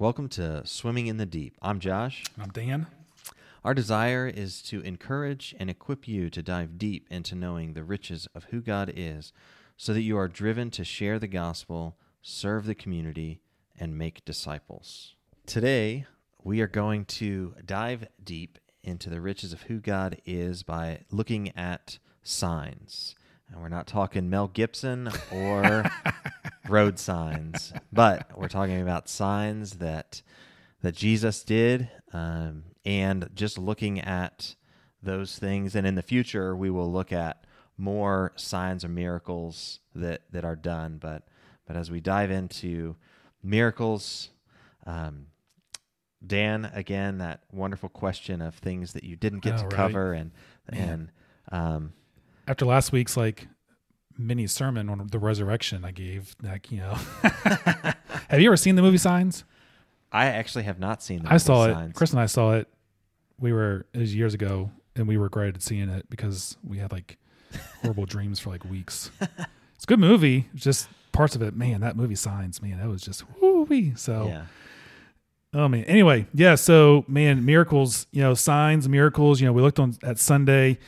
[0.00, 1.56] Welcome to Swimming in the Deep.
[1.60, 2.22] I'm Josh.
[2.38, 2.86] I'm Dan.
[3.64, 8.28] Our desire is to encourage and equip you to dive deep into knowing the riches
[8.32, 9.32] of who God is
[9.76, 13.40] so that you are driven to share the gospel, serve the community,
[13.76, 15.16] and make disciples.
[15.46, 16.06] Today,
[16.44, 21.50] we are going to dive deep into the riches of who God is by looking
[21.56, 23.16] at signs.
[23.50, 25.90] And we're not talking Mel Gibson or
[26.68, 30.22] road signs, but we're talking about signs that
[30.82, 34.54] that Jesus did, um, and just looking at
[35.02, 35.74] those things.
[35.74, 37.44] And in the future, we will look at
[37.76, 40.98] more signs or miracles that that are done.
[40.98, 41.26] But
[41.66, 42.96] but as we dive into
[43.42, 44.30] miracles,
[44.86, 45.26] um,
[46.26, 49.74] Dan, again, that wonderful question of things that you didn't get Oh, to right.
[49.74, 50.30] cover, and
[50.72, 50.88] Man.
[50.90, 51.92] and um,
[52.46, 53.46] After last week's like
[54.18, 56.94] mini sermon on the resurrection I gave, like, you know.
[58.28, 59.44] Have you ever seen the movie Signs?
[60.10, 61.22] I actually have not seen.
[61.22, 61.94] The I saw movie it.
[61.94, 62.68] Chris and I saw it.
[63.38, 67.18] We were it was years ago and we regretted seeing it because we had like
[67.82, 69.10] horrible dreams for like weeks.
[69.20, 70.48] It's a good movie.
[70.54, 73.94] Just parts of it, man, that movie Signs, man, that was just woo.
[73.96, 74.44] So Yeah.
[75.54, 75.84] Oh man.
[75.84, 76.54] Anyway, yeah.
[76.54, 78.06] So man, miracles.
[78.10, 79.40] You know, signs, miracles.
[79.40, 80.78] You know, we looked on at Sunday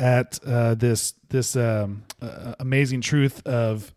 [0.00, 3.92] at uh, this this um, uh, amazing truth of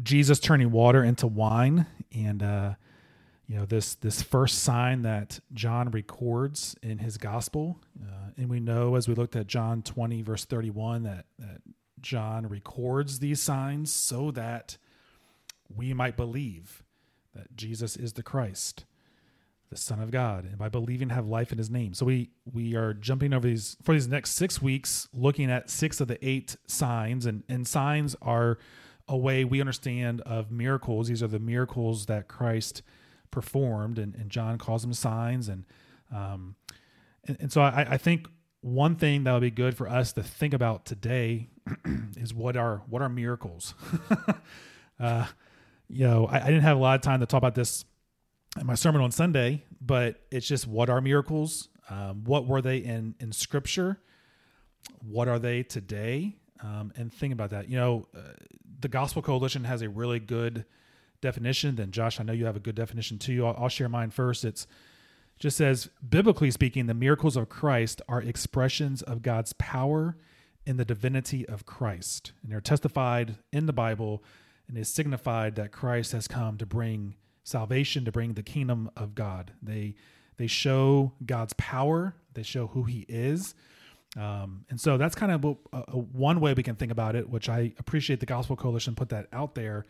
[0.00, 2.74] Jesus turning water into wine, and uh,
[3.48, 8.60] you know this this first sign that John records in his gospel, uh, and we
[8.60, 11.60] know as we looked at John twenty verse thirty one that that
[12.00, 14.78] John records these signs so that
[15.74, 16.84] we might believe
[17.34, 18.84] that Jesus is the Christ,
[19.70, 21.94] the Son of God, and by believing have life in his name.
[21.94, 26.00] So we we are jumping over these for these next six weeks, looking at six
[26.00, 28.58] of the eight signs, and, and signs are
[29.06, 31.08] a way we understand of miracles.
[31.08, 32.82] These are the miracles that Christ
[33.30, 35.48] performed, and, and John calls them signs.
[35.48, 35.64] And
[36.14, 36.56] um,
[37.24, 38.28] and, and so I, I think
[38.60, 41.48] one thing that would be good for us to think about today
[42.16, 43.74] is what are what are miracles.
[45.00, 45.26] uh,
[45.88, 47.84] you know, I, I didn't have a lot of time to talk about this
[48.60, 51.68] in my sermon on Sunday, but it's just what are miracles?
[51.90, 53.98] Um, what were they in in Scripture?
[55.00, 56.36] What are they today?
[56.60, 57.68] Um, and think about that.
[57.68, 58.20] You know, uh,
[58.80, 60.64] the Gospel Coalition has a really good
[61.20, 61.76] definition.
[61.76, 63.46] Then, Josh, I know you have a good definition too.
[63.46, 64.44] I'll, I'll share mine first.
[64.44, 64.66] It's
[65.38, 70.16] just says, biblically speaking, the miracles of Christ are expressions of God's power
[70.66, 74.22] in the divinity of Christ, and they're testified in the Bible
[74.68, 77.14] and is signified that Christ has come to bring
[77.48, 79.52] salvation, to bring the kingdom of God.
[79.62, 79.94] They
[80.36, 82.14] they show God's power.
[82.34, 83.54] They show who He is,
[84.16, 87.28] um, and so that's kind of a, a, one way we can think about it.
[87.28, 89.86] Which I appreciate the Gospel Coalition put that out there.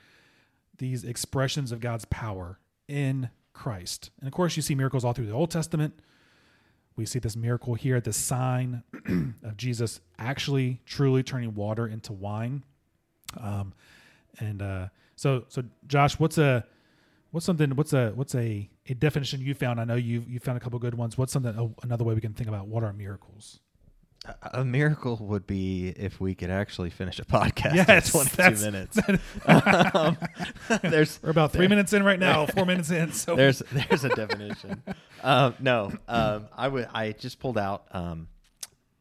[0.78, 5.26] These expressions of God's power in Christ, and of course, you see miracles all through
[5.26, 6.00] the Old Testament.
[6.96, 8.82] We see this miracle here, this sign
[9.44, 12.64] of Jesus actually, truly turning water into wine.
[13.36, 13.72] Um,
[14.40, 16.64] and uh, so, so Josh, what's a
[17.30, 19.80] what's something what's a what's a, a definition you found?
[19.80, 21.16] I know you you found a couple good ones.
[21.18, 23.60] What's something oh, another way we can think about what are miracles?
[24.26, 28.36] A- A miracle would be if we could actually finish a podcast Yes, in 22
[28.36, 28.98] that's- minutes.
[29.94, 30.18] um,
[30.82, 33.12] there's We're about three there- minutes in right now, four minutes in.
[33.12, 34.82] So there's there's a definition.
[35.22, 38.28] um, no, um, I would I just pulled out um,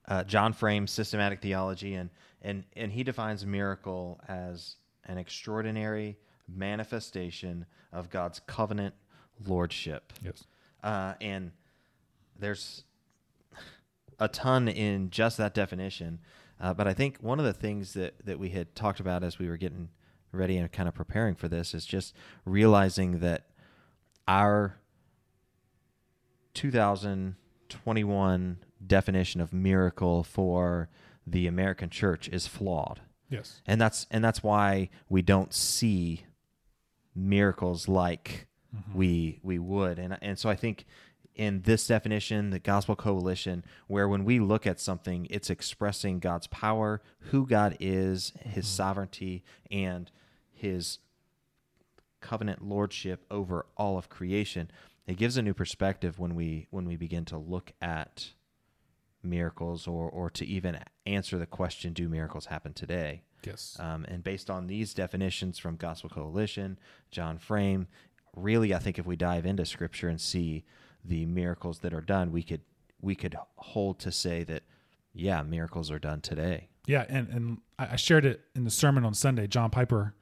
[0.08, 2.10] uh, John Frame's systematic theology, and
[2.44, 6.18] and and he defines miracle as an extraordinary
[6.48, 8.96] manifestation of God's covenant
[9.46, 10.14] lordship.
[10.24, 10.44] yes,
[10.84, 11.52] Uh, and
[12.40, 12.84] there's
[14.20, 16.20] a ton in just that definition.
[16.60, 19.38] Uh, but I think one of the things that, that we had talked about as
[19.38, 19.90] we were getting
[20.32, 22.16] ready and kind of preparing for this is just
[22.46, 23.48] realizing that
[24.28, 24.78] our
[26.54, 30.90] 2021 definition of miracle for
[31.26, 36.26] the American church is flawed yes, and that's and that's why we don't see
[37.18, 38.98] miracles like mm-hmm.
[38.98, 40.00] we we would.
[40.00, 40.86] And and so I think
[41.36, 46.48] in this definition the gospel coalition where when we look at something it's expressing God's
[46.48, 48.76] power who God is his mm-hmm.
[48.76, 50.10] sovereignty and
[50.52, 51.00] his
[52.22, 54.72] covenant lordship over all of creation.
[55.06, 58.34] It gives a new perspective when we when we begin to look at
[59.24, 64.24] miracles or or to even answer the question do miracles happen today yes, um, and
[64.24, 66.80] based on these definitions from Gospel Coalition,
[67.12, 67.88] John Frame,
[68.36, 70.64] really, I think if we dive into Scripture and see
[71.04, 72.62] the miracles that are done, we could
[73.02, 74.64] we could hold to say that,
[75.14, 76.70] yeah, miracles are done today.
[76.86, 77.06] yeah.
[77.08, 79.48] And and I shared it in the sermon on Sunday.
[79.48, 80.16] John Piper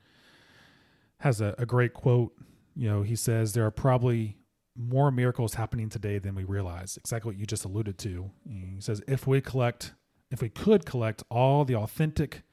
[1.20, 2.34] has a, a great quote
[2.76, 4.38] you know, he says there are probably
[4.76, 6.98] more miracles happening today than we realize.
[6.98, 8.30] Exactly what you just alluded to.
[8.48, 9.94] He says if we collect,
[10.30, 12.44] if we could collect all the authentic,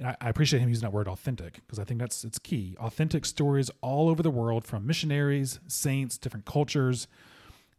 [0.00, 2.74] and I, I appreciate him using that word authentic because I think that's it's key.
[2.80, 7.06] Authentic stories all over the world from missionaries, saints, different cultures.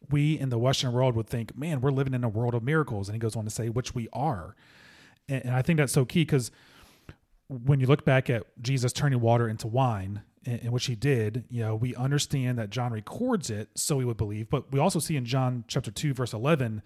[0.09, 3.09] We in the Western world would think, man, we're living in a world of miracles,
[3.09, 4.55] and he goes on to say, which we are.
[5.27, 6.51] And, and I think that's so key because
[7.47, 11.45] when you look back at Jesus turning water into wine, in, in, which he did,
[11.49, 14.99] you know, we understand that John records it so we would believe, but we also
[14.99, 16.83] see in John chapter 2 verse 11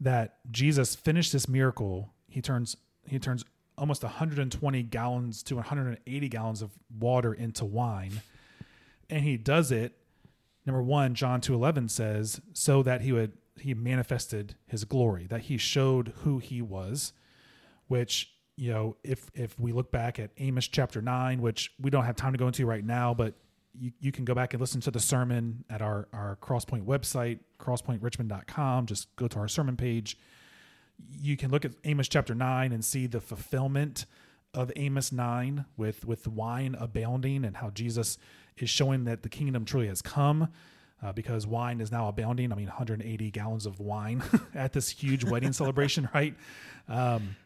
[0.00, 2.12] that Jesus finished this miracle.
[2.28, 2.76] He turns
[3.06, 3.44] he turns
[3.82, 6.70] almost 120 gallons to 180 gallons of
[7.00, 8.22] water into wine.
[9.10, 9.96] And he does it
[10.64, 15.58] number 1 John 2:11 says so that he would he manifested his glory, that he
[15.58, 17.12] showed who he was,
[17.88, 22.04] which you know, if if we look back at Amos chapter nine, which we don't
[22.04, 23.34] have time to go into right now, but
[23.76, 27.40] you, you can go back and listen to the sermon at our, our Crosspoint website,
[27.58, 28.86] crosspointrichmond.com.
[28.86, 30.16] Just go to our sermon page.
[31.10, 34.06] You can look at Amos chapter 9 and see the fulfillment
[34.54, 38.18] of Amos 9 with, with wine abounding and how Jesus
[38.56, 40.48] is showing that the kingdom truly has come
[41.02, 42.52] uh, because wine is now abounding.
[42.52, 44.22] I mean, 180 gallons of wine
[44.54, 46.34] at this huge wedding celebration, right?
[46.88, 47.36] Um,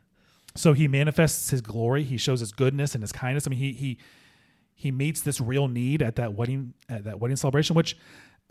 [0.54, 2.02] so he manifests his glory.
[2.02, 3.46] He shows his goodness and his kindness.
[3.46, 3.98] I mean, he he
[4.74, 7.76] he meets this real need at that wedding at that wedding celebration.
[7.76, 7.96] Which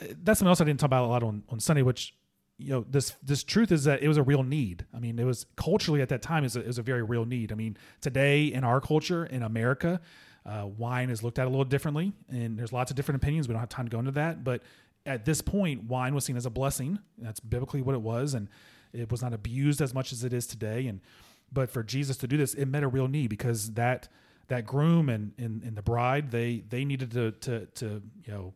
[0.02, 1.82] uh, that's something else I didn't talk about a lot on on Sunday.
[1.82, 2.14] Which
[2.58, 4.86] you know this this truth is that it was a real need.
[4.94, 7.52] I mean, it was culturally at that time is a, a very real need.
[7.52, 10.00] I mean, today in our culture in America,
[10.46, 13.48] uh, wine is looked at a little differently, and there's lots of different opinions.
[13.48, 14.62] We don't have time to go into that, but
[15.06, 17.00] at this point, wine was seen as a blessing.
[17.18, 18.48] That's biblically what it was, and
[18.94, 20.88] it was not abused as much as it is today.
[20.88, 21.02] And
[21.52, 24.08] but for Jesus to do this, it met a real need because that
[24.48, 28.54] that groom and, and, and the bride they they needed to to to you know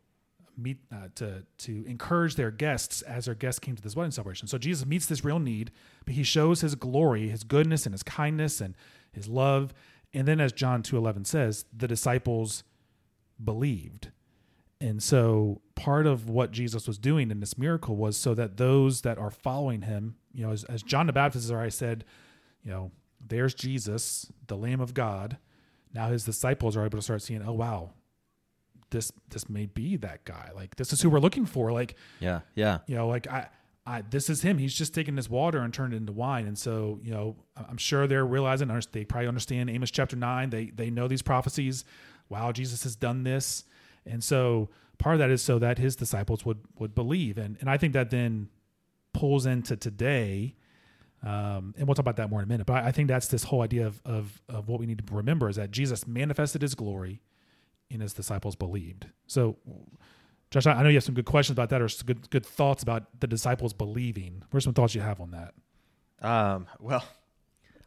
[0.59, 4.47] meet uh, to to encourage their guests as their guests came to this wedding celebration.
[4.47, 5.71] So Jesus meets this real need,
[6.05, 8.75] but he shows his glory, his goodness, and his kindness and
[9.11, 9.73] his love.
[10.13, 12.63] And then, as John two eleven says, the disciples
[13.43, 14.11] believed.
[14.81, 19.01] And so, part of what Jesus was doing in this miracle was so that those
[19.01, 22.05] that are following him, you know, as, as John the Baptist has already said,
[22.63, 25.37] you know, there's Jesus, the Lamb of God.
[25.93, 27.91] Now his disciples are able to start seeing, oh wow,
[28.91, 30.51] this this may be that guy.
[30.55, 31.71] Like this is who we're looking for.
[31.71, 32.79] Like yeah, yeah.
[32.87, 33.49] You know, like I,
[33.85, 34.57] I this is him.
[34.57, 36.47] He's just taking this water and turned it into wine.
[36.47, 40.49] And so you know, I'm sure they're realizing they probably understand Amos chapter nine.
[40.49, 41.85] They they know these prophecies.
[42.29, 43.63] Wow, Jesus has done this,
[44.05, 47.37] and so part of that is so that his disciples would would believe.
[47.37, 48.49] And and I think that then
[49.13, 50.55] pulls into today
[51.21, 52.65] um, and we'll talk about that more in a minute.
[52.65, 55.49] But I think that's this whole idea of, of, of what we need to remember
[55.49, 57.21] is that Jesus manifested his glory
[57.91, 59.07] and his disciples believed.
[59.27, 59.57] So,
[60.51, 62.83] Josh, I know you have some good questions about that or some good, good thoughts
[62.83, 64.43] about the disciples believing.
[64.49, 65.53] What are some thoughts you have on that?
[66.21, 67.03] Um, well,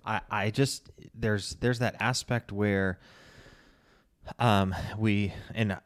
[0.04, 2.98] I, I just, there's, there's that aspect where,
[4.38, 5.76] um, we, and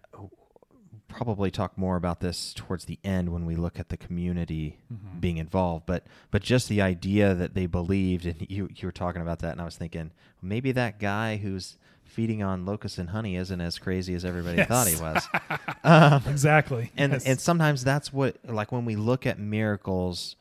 [1.08, 5.19] probably talk more about this towards the end when we look at the community mm-hmm.
[5.19, 5.86] being involved.
[5.86, 9.52] But but just the idea that they believed, and you you were talking about that,
[9.52, 10.12] and I was thinking
[10.42, 14.69] maybe that guy who's feeding on locusts and honey isn't as crazy as everybody yes.
[14.69, 15.29] thought he was.
[15.84, 17.27] um, exactly, and yes.
[17.27, 20.36] and sometimes that's what like when we look at miracles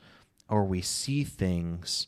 [0.49, 2.07] or we see things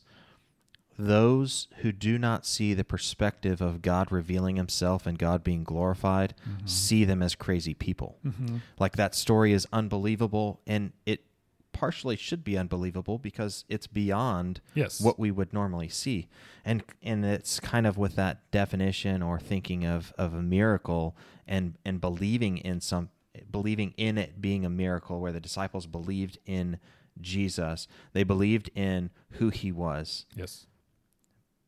[0.98, 6.34] those who do not see the perspective of God revealing himself and God being glorified
[6.42, 6.66] mm-hmm.
[6.66, 8.18] see them as crazy people.
[8.26, 8.56] Mm-hmm.
[8.80, 11.22] Like that story is unbelievable and it
[11.72, 15.00] partially should be unbelievable because it's beyond yes.
[15.00, 16.28] what we would normally see.
[16.64, 21.74] And and it's kind of with that definition or thinking of, of a miracle and
[21.84, 23.10] and believing in some
[23.50, 26.78] believing in it being a miracle where the disciples believed in
[27.20, 27.88] Jesus.
[28.12, 30.26] They believed in who he was.
[30.34, 30.66] Yes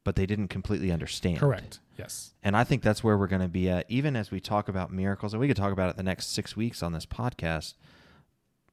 [0.04, 1.38] but they didn't completely understand.
[1.38, 1.78] Correct.
[1.98, 2.32] Yes.
[2.42, 4.92] And I think that's where we're going to be at, even as we talk about
[4.92, 7.74] miracles, and we could talk about it the next six weeks on this podcast.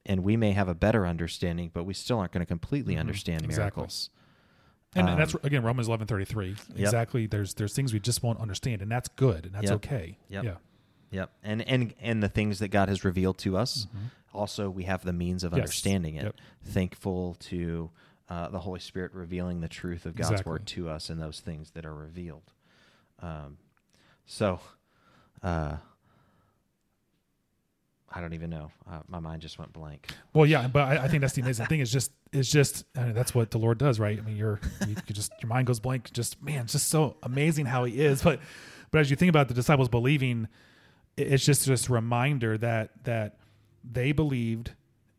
[0.08, 3.02] And we may have a better understanding, but we still aren't going to completely mm-hmm.
[3.02, 3.82] understand exactly.
[3.82, 4.10] miracles.
[4.96, 6.56] And, um, and, that's again Romans eleven thirty three.
[6.76, 7.24] Exactly.
[7.24, 7.32] Yep.
[7.32, 9.74] There's there's things we just won't understand, and that's good, and that's yep.
[9.74, 10.18] okay.
[10.30, 10.44] Yep.
[10.44, 10.56] Yeah.
[11.12, 11.32] Yep.
[11.44, 14.06] And and and the things that God has revealed to us, mm-hmm.
[14.34, 15.60] also we have the means of yes.
[15.60, 16.24] understanding it.
[16.24, 16.36] Yep.
[16.64, 17.92] Thankful to
[18.30, 20.52] uh, the Holy Spirit revealing the truth of God's exactly.
[20.52, 22.54] word to us and those things that are revealed.
[23.22, 23.58] Um,
[24.26, 24.60] so,
[25.42, 25.78] uh,
[28.14, 28.72] I don't even know.
[28.90, 30.12] Uh, my mind just went blank.
[30.34, 31.82] Well, yeah, but I, I think that's the amazing thing.
[31.82, 34.18] Is just is just I mean, that's what the Lord does, right?
[34.18, 36.12] I mean, you're you, you just your mind goes blank.
[36.14, 38.22] Just man, it's just so amazing how He is.
[38.22, 38.40] But
[38.92, 40.48] but as you think about the disciples believing,
[41.18, 43.38] it's just this reminder that that
[43.84, 44.72] they believed,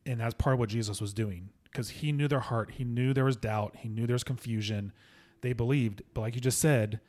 [0.07, 3.12] and that's part of what Jesus was doing because he knew their heart, he knew
[3.12, 4.92] there was doubt, he knew there was confusion.
[5.42, 7.00] They believed, but like you just said,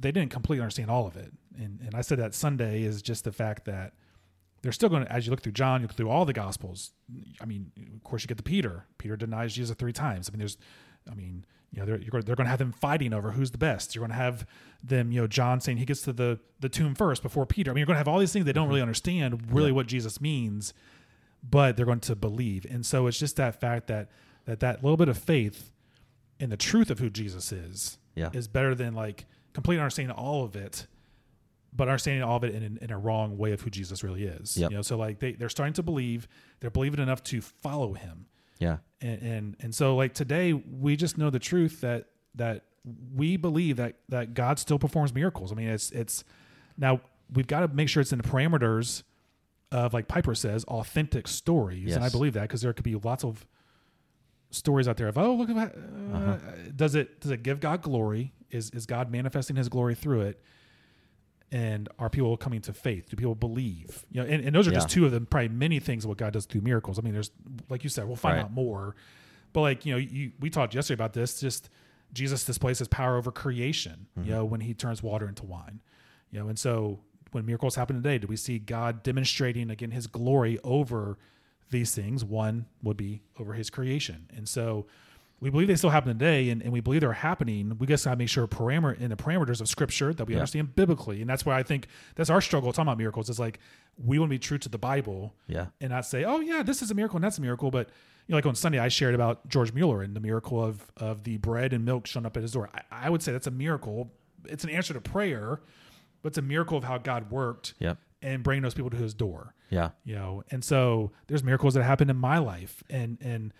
[0.00, 1.32] they didn't completely understand all of it.
[1.56, 3.94] And and I said that Sunday is just the fact that
[4.62, 6.92] they're still going to, as you look through John, you look through all the Gospels.
[7.40, 8.86] I mean, of course, you get the Peter.
[8.98, 10.28] Peter denies Jesus three times.
[10.28, 10.58] I mean, there's,
[11.10, 13.50] I mean, you know, they're you're, going- they're going to have them fighting over who's
[13.52, 13.94] the best.
[13.94, 14.46] You're going to have
[14.82, 17.70] them, you know, John saying he gets to the the tomb first before Peter.
[17.70, 18.70] I mean, you're going to have all these things they don't mm-hmm.
[18.70, 20.74] really understand really what Jesus means,
[21.48, 22.66] but they're going to believe.
[22.68, 24.10] And so it's just that fact that
[24.46, 25.70] that that little bit of faith
[26.40, 28.30] in the truth of who Jesus is Yeah.
[28.32, 30.86] is better than like completely understanding all of it,
[31.78, 34.56] but understanding all of it in, in a wrong way of who Jesus really is.
[34.58, 34.70] Yep.
[34.70, 36.28] You know, so like they, they're starting to believe,
[36.60, 38.26] they're believing enough to follow him.
[38.58, 38.78] Yeah.
[39.00, 42.64] And, and and so like today we just know the truth that that
[43.14, 45.52] we believe that that God still performs miracles.
[45.52, 46.24] I mean it's it's
[46.76, 47.00] now
[47.32, 49.04] we've got to make sure it's in the parameters
[49.70, 51.94] of like Piper says authentic stories.
[51.94, 53.46] And I believe that because there could be lots of
[54.50, 56.36] stories out there of oh look at that uh, Uh-huh.
[56.74, 58.32] does it does it give God glory?
[58.50, 60.40] Is is God manifesting his glory through it?
[61.50, 63.08] And are people coming to faith?
[63.08, 64.04] Do people believe?
[64.12, 66.18] You know, and, and those are just two of them, probably many things of what
[66.18, 66.98] God does through miracles.
[66.98, 67.30] I mean, there's
[67.70, 68.44] like you said, we'll find Right.
[68.44, 68.94] out more.
[69.54, 71.70] But like, you know, you we talked yesterday about this, just
[72.12, 74.28] Jesus displays his power over creation, Mm-hmm.
[74.28, 75.80] you know, when he turns water into wine.
[76.30, 77.00] You know, and so
[77.32, 81.16] when miracles happen today, do we see God demonstrating again his glory over
[81.70, 82.24] these things?
[82.26, 84.26] One would be over his creation.
[84.36, 84.86] And so
[85.40, 87.76] we believe they still happen today and, and we believe they're happening.
[87.78, 90.40] We just gotta make sure parameter in the parameters of scripture that we Yeah.
[90.40, 91.20] understand biblically.
[91.20, 93.60] And that's why I think that's our struggle talking about miracles is like
[93.96, 95.66] we want to be true to the Bible Yeah.
[95.80, 97.70] and not say, oh yeah, this is a miracle and that's a miracle.
[97.70, 97.88] But
[98.26, 101.24] you know, like on Sunday, I shared about George Mueller and the miracle of of
[101.24, 102.68] the bread and milk showing up at his door.
[102.74, 104.10] I, I would say that's a miracle.
[104.44, 105.60] It's an answer to prayer,
[106.22, 107.96] but it's a miracle of how God worked Yep.
[108.22, 109.54] and bringing those people to His door.
[109.70, 109.90] Yeah.
[110.04, 113.52] You know, and so there's miracles that happen in my life, and and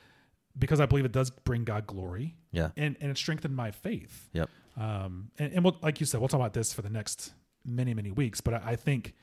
[0.58, 2.70] because I believe it does bring God glory, Yeah.
[2.76, 4.28] and and it strengthened my faith.
[4.32, 4.48] Yep.
[4.76, 7.32] Um, and, and we'll, like you said, we'll talk about this for the next
[7.64, 8.40] many, many weeks.
[8.40, 9.14] But I, I think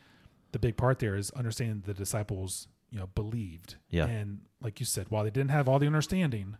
[0.52, 3.76] the big part there is understanding the disciples, you know, believed.
[3.90, 4.06] Yeah.
[4.06, 6.58] And like you said, while they didn't have all the understanding,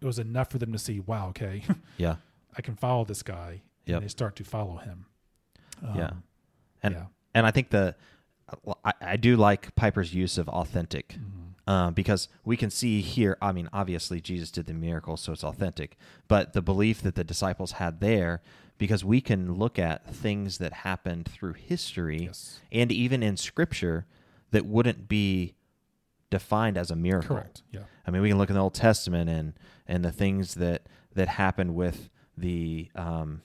[0.00, 1.62] it was enough for them to see, wow, okay,
[1.98, 2.16] Yeah.
[2.58, 3.62] I can follow this guy.
[3.86, 3.96] Yep.
[3.96, 5.06] And they start to follow him.
[5.86, 6.10] Um, Yeah.
[6.82, 7.04] And yeah.
[7.34, 7.94] and I think the
[8.84, 11.16] I, I do like Piper's use of authentic.
[11.66, 15.44] Uh, because we can see here, I mean, obviously Jesus did the miracle, so it's
[15.44, 15.96] authentic.
[16.26, 18.42] But the belief that the disciples had there,
[18.78, 22.58] because we can look at things that happened through history Yes.
[22.72, 24.06] and even in Scripture
[24.50, 25.54] that wouldn't be
[26.30, 27.36] defined as a miracle.
[27.36, 27.62] Correct.
[27.70, 27.82] Yeah.
[28.06, 29.52] I mean, we can look in the Old Testament and
[29.86, 30.82] and the things that
[31.14, 33.42] that happened with the um,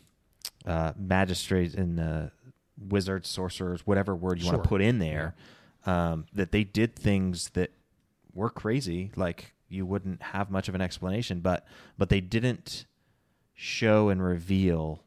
[0.66, 2.32] uh, magistrates and the
[2.80, 5.36] wizards, sorcerers, whatever word you want to put in there,
[5.86, 7.72] um, that they did things that
[8.38, 9.12] were crazy.
[9.16, 11.66] Like you wouldn't have much of an explanation, but
[11.98, 12.86] but they didn't
[13.54, 15.04] show and reveal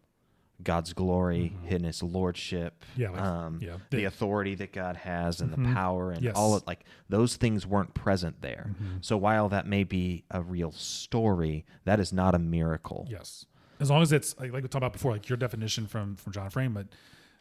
[0.63, 2.85] God's glory and His lordship.
[2.93, 3.01] Mm-hmm.
[3.01, 3.77] Yeah, like- um, yeah.
[3.89, 5.57] the They- authority that God has and Mhm.
[5.69, 6.35] the power and Yes.
[6.37, 8.75] all of like those things weren't present there.
[8.83, 9.03] Mhm.
[9.03, 13.07] So while that may be a real story, that is not a miracle.
[13.09, 13.47] Yes.
[13.79, 16.33] As long as it's like, like we talked about before, like your definition from from
[16.35, 16.89] John Frame, but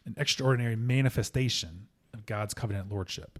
[0.06, 3.38] an extraordinary manifestation of God's covenant lordship.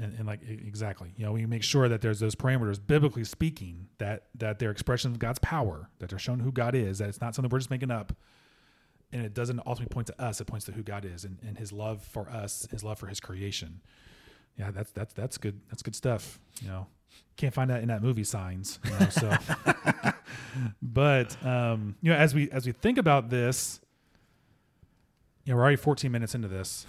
[0.00, 3.88] And, and like exactly, you know, we make sure that there's those parameters, biblically speaking,
[3.98, 7.20] that that they're expressions of God's power, that they're showing who God is, that it's
[7.20, 8.12] not something we're just making up,
[9.12, 11.58] and it doesn't ultimately point to us; it points to who God is and, and
[11.58, 13.80] His love for us, His love for His creation.
[14.56, 15.60] Yeah, that's that's that's good.
[15.68, 16.38] That's good stuff.
[16.62, 16.86] You know,
[17.36, 18.78] can't find that in that movie Signs.
[18.84, 19.36] You know, so,
[20.82, 23.80] but um, you know, as we as we think about this,
[25.44, 26.86] you know, we're already 14 minutes into this.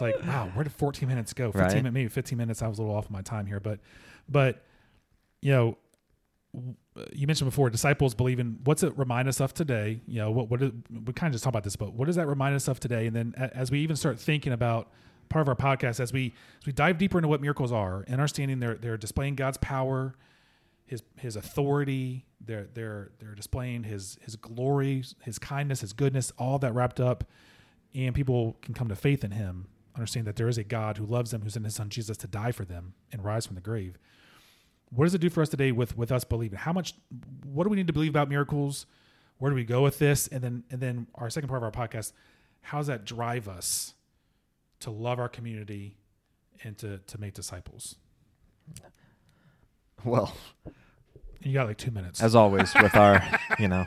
[0.00, 1.46] It's like, wow, where did 14 minutes go?
[1.52, 1.74] 15 Right.
[1.76, 2.62] minutes, maybe 15 minutes.
[2.62, 3.80] I was a little off of my time here, but
[4.28, 4.62] but
[5.42, 5.76] you know,
[7.12, 8.58] you mentioned before disciples believing.
[8.64, 10.00] What's it remind us of today?
[10.06, 12.16] You know, what what is, we kind of just talk about this, but what does
[12.16, 13.06] that remind us of today?
[13.06, 14.90] And then as we even start thinking about
[15.28, 18.14] part of our podcast, as we as we dive deeper into what miracles are and
[18.14, 20.14] understanding they're they're displaying God's power,
[20.86, 26.58] his his authority, they're they're they're displaying his his glory, his kindness, his goodness, all
[26.60, 27.24] that wrapped up,
[27.94, 29.66] and people can come to faith in him,
[29.98, 32.26] understand that there is a God who loves them, who sent his son Jesus to
[32.26, 33.98] die for them and rise from the grave.
[34.90, 36.58] What does it do for us today with with us believing?
[36.58, 36.94] How much
[37.44, 38.86] what do we need to believe about miracles?
[39.38, 40.26] Where do we go with this?
[40.28, 42.12] And then and then our second part of our podcast,
[42.62, 43.94] how does that drive us
[44.80, 45.96] to love our community
[46.64, 47.96] and to to make disciples?
[50.04, 50.34] Well,
[51.42, 52.22] You got like two minutes.
[52.22, 53.22] as always with our,
[53.58, 53.84] you know,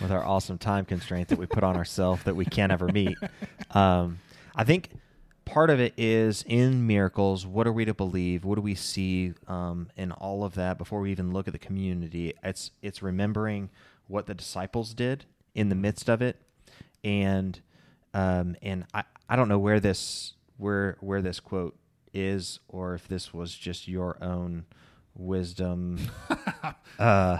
[0.00, 3.16] with our awesome time constraint that we put on ourselves that we can't ever meet.
[3.72, 4.18] Um,
[4.54, 4.90] I think
[5.50, 7.44] part of it is in miracles.
[7.44, 8.44] What are we to believe?
[8.44, 11.58] What do we see um, in all of that before we even look at the
[11.58, 12.34] community?
[12.44, 13.70] It's it's remembering
[14.06, 16.36] what the disciples did in the midst of it,
[17.02, 17.60] and
[18.14, 21.76] um, and I, I don't know where this where where this quote
[22.12, 24.66] is or if this was just your own
[25.16, 25.98] wisdom
[26.98, 27.38] uh,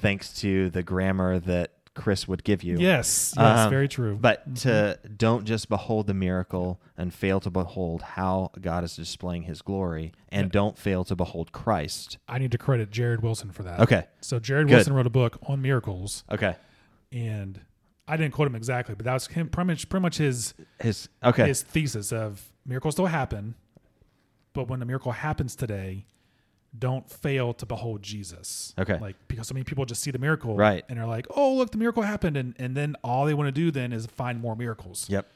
[0.00, 2.78] thanks to the grammar that Chris would give you.
[2.78, 4.16] Yes, yes, Um, very true.
[4.20, 9.42] But to don't just behold the miracle and fail to behold how God is displaying
[9.42, 10.50] his glory and Yeah.
[10.52, 12.18] don't fail to behold Christ.
[12.28, 13.80] I need to credit Jared Wilson for that.
[13.80, 14.04] Okay.
[14.20, 14.74] So Jared Good.
[14.76, 16.54] Wilson wrote a book on miracles, Okay.
[17.12, 17.60] and
[18.06, 21.08] I didn't quote him exactly, but that was him pretty much, pretty much his His
[21.22, 21.46] okay.
[21.46, 23.54] his thesis of miracles still happen,
[24.54, 26.06] but when a miracle happens today,
[26.78, 28.74] don't fail to behold Jesus.
[28.78, 28.98] Okay.
[28.98, 30.84] Like because so many people just see the miracle Right.
[30.88, 33.52] and they're like, oh look, the miracle happened, and and then all they want to
[33.52, 35.06] do then is find more miracles.
[35.08, 35.26] yep.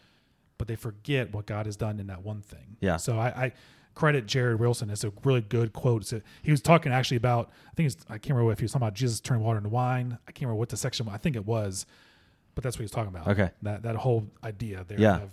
[0.58, 2.76] But they forget what God has done in that one thing.
[2.80, 2.96] Yeah.
[2.96, 3.52] So I, I
[3.94, 4.90] credit Jared Wilson.
[4.90, 6.06] It's a really good quote.
[6.06, 8.72] So he was talking actually about I think it's, I can't remember if he was
[8.72, 10.18] talking about Jesus turning water into wine.
[10.28, 11.08] I can't remember what the section.
[11.10, 11.84] I think it was,
[12.54, 13.28] but that's what he was talking about.
[13.28, 13.50] Okay.
[13.62, 15.16] That that whole idea there Yeah.
[15.22, 15.30] of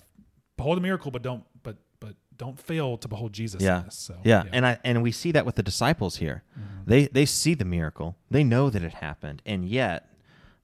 [0.58, 3.62] behold a miracle, but don't but but don't fail to behold Jesus.
[3.62, 3.84] Yeah.
[3.90, 4.44] So Yeah.
[4.52, 6.44] And I and we see that with the disciples here.
[6.58, 6.90] Mm-hmm.
[6.90, 8.16] They they see the miracle.
[8.32, 10.10] They know that it happened, and yet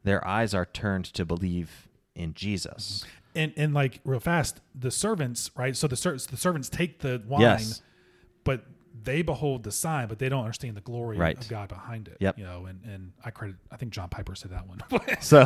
[0.04, 3.04] their eyes are turned to believe in Jesus.
[3.04, 3.40] Mm-hmm.
[3.40, 5.76] and and like real fast, the servants right.
[5.76, 7.82] So the ser- the servants take the wine, Yes.
[8.44, 8.66] but
[9.04, 11.38] they behold the sign, but they don't understand the glory Right.
[11.38, 12.16] of God behind it.
[12.22, 12.40] Yep.
[12.40, 13.58] You know, and and I credit.
[13.70, 14.80] I think John Piper said that one.
[15.20, 15.46] So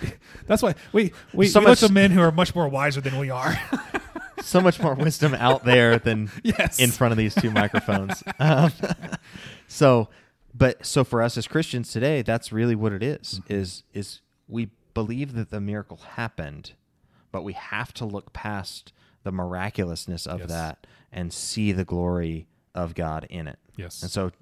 [0.46, 3.00] That's why we we, So we look much- to men who are much more wiser
[3.00, 3.58] than we are.
[4.42, 6.78] so much more wisdom out there than yes.
[6.78, 8.22] in front of these two microphones.
[8.38, 8.72] Um,
[9.68, 10.08] so,
[10.54, 14.70] but so for us as Christians today, that's really what it is, Is is we
[14.94, 16.72] believe that the miracle happened,
[17.30, 20.48] but we have to look past the miraculousness of Yes.
[20.50, 23.58] that and see the glory of God in it.
[23.76, 24.02] Yes.
[24.02, 24.32] And so,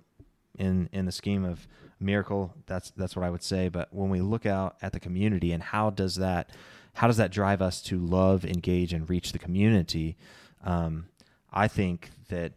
[0.58, 1.68] in in the scheme of
[2.00, 3.68] miracle, that's that's what I would say.
[3.68, 6.50] But when we look out at the community and how does that
[6.94, 10.16] how does that drive us to love, engage, and reach the community?
[10.64, 11.06] Um,
[11.52, 12.52] I think that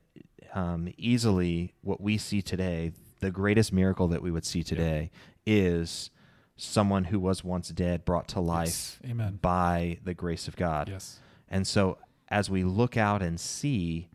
[0.54, 5.12] um, easily what we see today, the greatest miracle that we would see today,
[5.46, 6.10] is
[6.56, 9.42] someone who was once dead brought to life Yes.
[9.42, 10.90] By the grace of God.
[10.90, 11.20] Yes.
[11.50, 11.98] And so
[12.30, 14.10] as we look out and see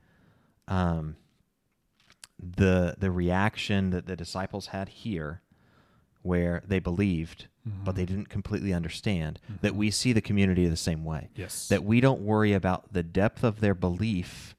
[0.66, 1.16] um,
[2.38, 5.42] the the reaction that the disciples had here,
[6.22, 7.48] where they believed
[7.84, 11.28] but they didn't completely understand, that we see the community the same way.
[11.34, 11.68] Yes.
[11.68, 14.54] That we don't worry about the depth of their belief,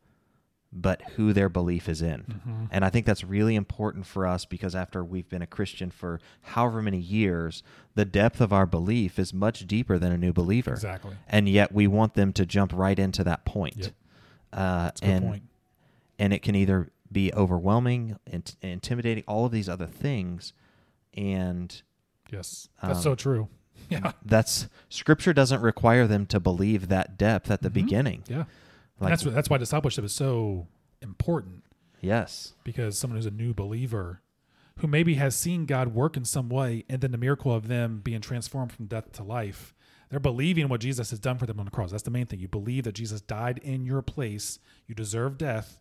[0.71, 2.21] but who their belief is in.
[2.21, 2.65] Mm-hmm.
[2.71, 6.19] And I think that's really important for us because after we've been a Christian for
[6.41, 7.63] however many years,
[7.95, 11.15] the depth of our belief is much deeper than a new believer Exactly.
[11.27, 13.77] and yet we want them to jump right into that point.
[13.77, 13.93] Yep.
[14.53, 15.43] Uh, That's a good and point.
[16.19, 20.53] and it can either be overwhelming, and intimidating, all of these other things,
[21.15, 21.81] and
[22.31, 22.69] Yes.
[22.81, 23.49] That's um, so true.
[23.89, 24.11] Yeah.
[24.23, 28.23] that's Scripture doesn't require them to believe that depth at the beginning.
[28.27, 28.43] Yeah.
[28.99, 30.67] Like, that's that's why discipleship is so
[31.01, 31.63] important
[32.01, 34.21] yes, because someone who's a new believer
[34.79, 38.01] who maybe has seen God work in some way and then the miracle of them
[38.03, 39.73] being transformed from death to life
[40.09, 42.39] they're believing what Jesus has done for them on the cross that's the main thing
[42.39, 45.79] you believe that Jesus died in your place you deserve death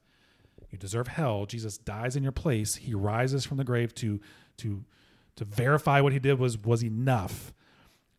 [0.70, 4.20] you deserve hell Jesus dies in your place he rises from the grave to
[4.58, 4.84] to
[5.38, 7.55] to verify what he did was was enough.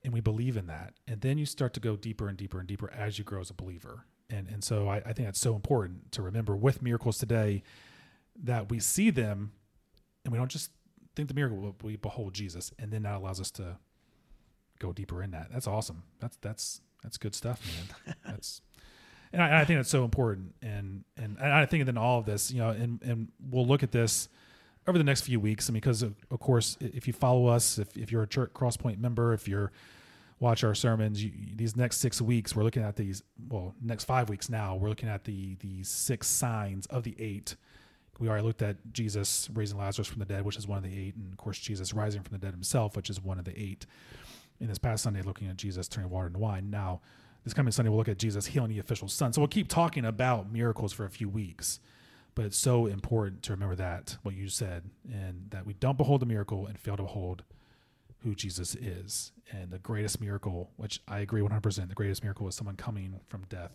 [0.05, 0.93] And we believe in that.
[1.05, 3.49] And then you start to go deeper and deeper and deeper as you grow as
[3.49, 4.05] a believer.
[4.29, 7.61] And and so I, I think that's so important to remember with miracles today
[8.41, 9.51] that we see them
[10.23, 10.71] and we don't just
[11.13, 12.71] think the miracle but we behold jesus.
[12.79, 13.77] And then that allows us to
[14.79, 15.49] go deeper in that.
[15.51, 16.03] That's awesome.
[16.21, 18.15] That's that's that's good stuff man.
[18.25, 18.61] That's
[19.31, 20.55] and I, I think that's so important.
[20.61, 23.83] And and, and i think then all of this you know and and we'll look
[23.83, 24.29] at this
[24.89, 27.95] over the next few weeks and because of, of course if you follow us if,
[27.95, 29.71] if you're a church crosspoint member if you're
[30.39, 34.29] watch our sermons you, these next six weeks we're looking at these well next five
[34.29, 37.55] weeks now we're looking at the the six signs of the eight.
[38.19, 40.97] We already looked at jesus raising lazarus from the dead which is one of the
[40.97, 43.57] eight and of course jesus rising from the dead himself which is one of the
[43.57, 43.85] eight.
[44.59, 46.69] In this past sunday looking at jesus turning water into wine.
[46.69, 47.01] Now
[47.43, 49.33] this coming sunday we'll look at jesus healing the official son.
[49.33, 51.79] So we'll keep talking about miracles for a few weeks
[52.35, 56.21] but it's so important to remember that what you said and that we don't behold
[56.21, 57.43] the miracle and fail to behold
[58.23, 59.31] who Jesus is.
[59.51, 63.43] And the greatest miracle, which I agree 100%, the greatest miracle is someone coming from
[63.49, 63.71] death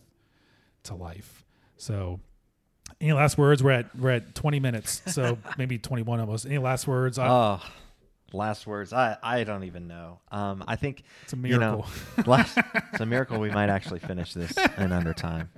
[0.83, 1.43] to life.
[1.77, 2.19] So,
[3.01, 3.61] any last words?
[3.63, 6.45] We're at we're at 20 minutes, so maybe 21 almost.
[6.45, 7.17] Any last words?
[7.19, 7.61] I, oh,
[8.31, 8.93] last words.
[8.93, 10.19] I, I don't even know.
[10.31, 12.31] Um, I think It's a you know, miracle.
[12.31, 12.57] last,
[12.93, 15.49] it's a miracle we might actually finish this in under time.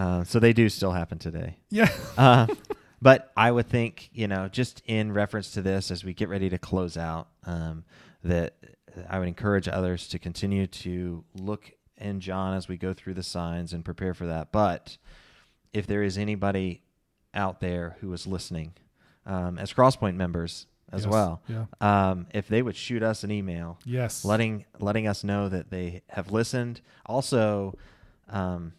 [0.00, 1.56] Uh, so they do still happen today.
[1.70, 1.90] yeah.
[2.18, 2.46] Uh,
[3.02, 6.48] but I would think, you know, just in reference to this, as we get ready
[6.50, 7.84] to close out, um,
[8.24, 8.54] that
[9.08, 13.22] I would encourage others to continue to look in John as we go through the
[13.22, 14.52] signs and prepare for that.
[14.52, 14.96] But
[15.72, 16.82] if there is anybody
[17.32, 18.72] out there who is listening,
[19.26, 21.10] um, as Crosspoint members as Yes.
[21.12, 21.66] well, Yeah.
[21.80, 24.24] um, if they would shoot us an email, Yes.
[24.24, 26.80] letting letting us know that they have listened.
[27.06, 27.78] Also,
[28.28, 28.72] um,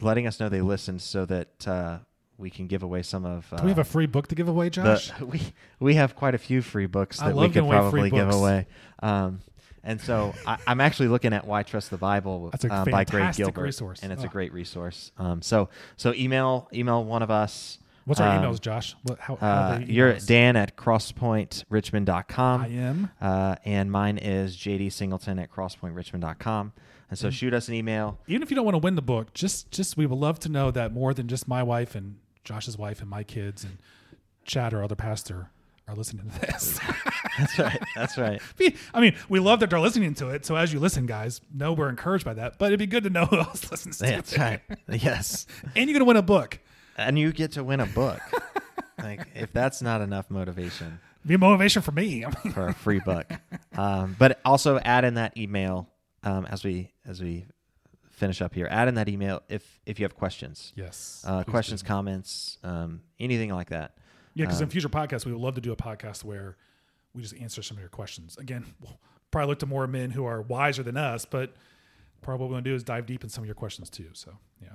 [0.00, 1.98] letting us know they listened so that uh,
[2.38, 3.46] we can give away some of.
[3.52, 5.12] Uh, Do we have a free book to give away, the- Josh?
[5.20, 5.40] we
[5.80, 8.66] we have quite a few free books I that we could away probably give away.
[9.02, 9.40] Um,
[9.82, 13.04] and so I, I'm actually looking at Why Trust the Bible That's a uh, by
[13.04, 14.00] Greg Gilbert, resource.
[14.02, 14.30] and it's a Oh.
[14.30, 15.12] great resource.
[15.16, 17.78] Um, so so email email one of us.
[18.04, 18.94] What's our um, emails, Josh?
[19.02, 20.14] What, how, how Uh, they you're?
[20.14, 22.60] Dan at crosspointrichmond.com.
[22.62, 23.10] I am.
[23.20, 26.72] Uh, and mine is JD Singleton at crosspointrichmond.com.
[27.08, 28.18] And so shoot us an email.
[28.26, 30.48] Even if you don't want to win the book, just just we would love to
[30.48, 33.78] know that more than just my wife and Josh's wife and my kids and
[34.44, 35.50] Chad or other pastor
[35.88, 36.80] are listening to this.
[37.38, 37.82] That's right.
[37.94, 38.40] That's right.
[38.94, 40.44] I mean, we love that they're listening to it.
[40.44, 42.58] So as you listen, guys, know we're encouraged by that.
[42.58, 44.38] But it'd be good to know who else listens to That's it.
[44.38, 44.60] right.
[44.88, 45.46] Yes.
[45.76, 46.58] And you're gonna win a book.
[46.96, 48.20] And you get to win a book.
[48.98, 52.24] like if that's not enough motivation Be a motivation for me.
[52.52, 53.30] for a free book.
[53.76, 55.88] Um, but also add in that email
[56.26, 57.46] um, as we as we
[58.10, 58.66] finish up here.
[58.70, 61.24] Add in that email if if you have questions, yes.
[61.26, 61.88] uh, questions, do.
[61.88, 63.96] comments, um, anything like that.
[64.34, 66.56] Yeah, because um, in future podcasts, we would love to do a podcast where
[67.14, 68.36] we just answer some of your questions.
[68.36, 68.98] Again, we'll
[69.30, 71.54] probably look to more men who are wiser than us, but
[72.20, 74.08] probably what we're going to do is dive deep in some of your questions too.
[74.12, 74.68] So, yeah.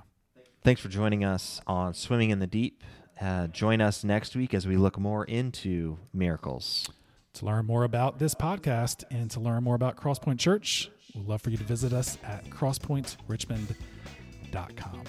[0.64, 2.84] Thanks for joining us on Swimming in the Deep.
[3.20, 6.90] Uh, join us next week as we look more into miracles.
[7.36, 11.42] To learn more about this podcast and to learn more about Crosspoint Church, we'd love
[11.42, 15.04] for you to visit us at crosspointrichmond.com.